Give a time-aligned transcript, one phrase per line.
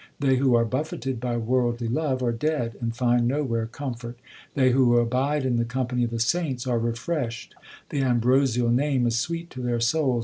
[0.19, 4.17] They who are buffeted by worldly love are dead, And find nowhere comfort.
[4.55, 7.53] They who abide in the company of the saints are re freshed;
[7.89, 10.19] The ambrosial Name is sweet to their souls.